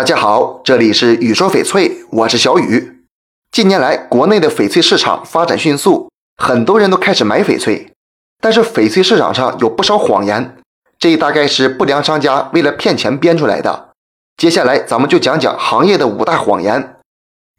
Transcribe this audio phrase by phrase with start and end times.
[0.00, 3.04] 大家好，这里是雨说翡翠，我是小雨。
[3.52, 7.92] 近年来，国内的翡翠市场发展迅速，很多人都开始买翡翠。
[8.40, 10.56] 但是，翡翠市场上有不少谎言，
[10.98, 13.90] 这大概是不良商家为了骗钱编出来的。
[14.38, 16.96] 接下来，咱们就讲讲行业的五大谎言。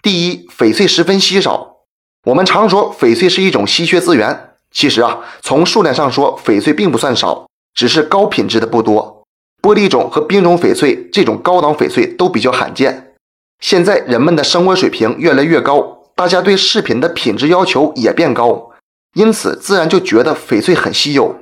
[0.01, 1.83] 第一，翡翠十分稀少。
[2.25, 7.45] 我们常说翡翠是一种稀缺资源，其实啊，从数量上说，翡翠并不算少，
[7.75, 9.20] 只是高品质的不多。
[9.61, 13.13] 玻璃种和冰种翡翠这种高档翡翠都比较罕见。
[13.59, 18.71] 现在人们的生活水平越来越高，大家对饰品的品质要求也变高，
[19.13, 21.35] 因此自然就觉得翡翠很稀有。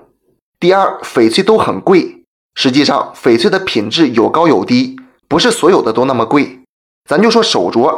[0.59, 2.23] 第二，翡翠都很贵。
[2.55, 4.97] 实际上，翡翠的品质有高有低，
[5.29, 6.59] 不是所有的都那么贵。
[7.07, 7.89] 咱就说手镯，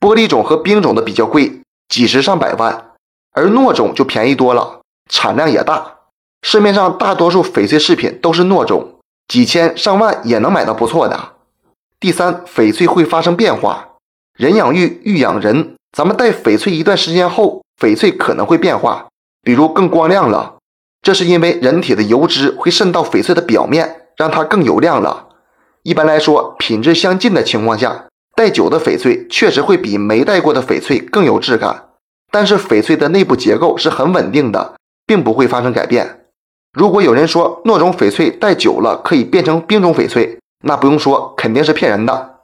[0.00, 2.92] 玻璃种和冰种的比较贵，几十上百万，
[3.32, 5.98] 而糯种就便宜多了，产量也大。
[6.42, 8.97] 市面上大多数翡翠饰品都是糯种。
[9.28, 11.32] 几千上万也能买到不错的。
[12.00, 13.88] 第三，翡翠会发生变化，
[14.34, 15.74] 人养玉，玉养人。
[15.96, 19.08] 咱们戴翡翠一段时间后，翡翠可能会变化，
[19.42, 20.56] 比如更光亮了。
[21.02, 25.28] 这是因为人体的油脂会渗到翡翠的表面，让它更油亮了。
[25.82, 31.88] 一般来说，品质相近的情况下，戴久的翡翠确实会比没戴过的翡翠更有质感。
[32.30, 34.74] 但是翡翠的内部结构是很稳定的，
[35.06, 36.26] 并不会发生改变。
[36.72, 42.40] 如果有人说糯种翡翠戴久了可以变成冰种翡翠，那不用说，肯定是骗人的。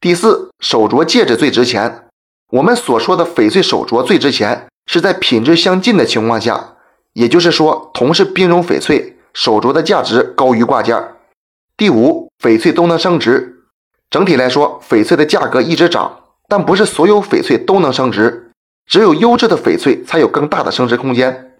[0.00, 2.06] 第四，手镯戒指最值钱。
[2.50, 6.74] 我们所说的翡翠手镯最值钱，是在品质相近的情况下，
[7.14, 11.02] 也就是说，同是冰种翡翠，手镯的价值高于挂件。
[11.76, 13.60] 第五，翡翠都能升值。
[14.10, 18.50] 整体来说，翡翠的价格一直涨，但不是所有翡翠都能升值，
[18.86, 21.51] 只有优质的翡翠才有更大的升值空间。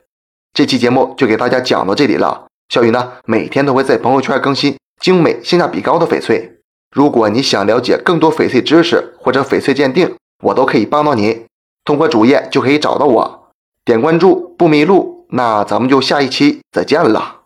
[0.54, 2.46] 这期节目就给大家讲到这里了。
[2.68, 6.58] 小雨呢，每天都会在朋友圈更新精美、性价比高的翡翠。
[6.94, 10.14] 如果你想了解更多翡翠知识或者翡翠鉴定，
[10.44, 11.46] 我都可以帮到你。
[11.84, 13.48] 通过主页就可以找到我，
[13.84, 15.26] 点关注不迷路。
[15.30, 17.41] 那咱们就下一期再见了。